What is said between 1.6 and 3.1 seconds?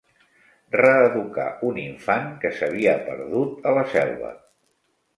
un infant que s'havia